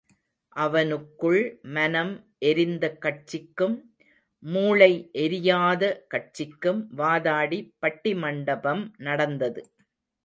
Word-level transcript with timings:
அவனுக்குள் 0.55 1.41
மனம் 1.75 2.13
எரிந்த 2.39 2.85
கட்சிக்கும், 3.03 3.75
மூளை 4.43 4.89
எரியாத 5.25 5.83
கட்சிக்கும் 6.07 6.81
வாதாடி 6.95 7.59
பட்டி 7.79 8.13
மண்டபம் 8.15 8.83
நடந்தது. 8.99 9.63